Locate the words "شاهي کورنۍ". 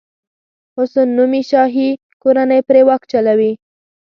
1.51-2.59